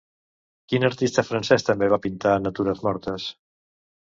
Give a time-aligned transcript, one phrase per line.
[0.71, 3.29] Quin artista francès també va pintar natures mortes?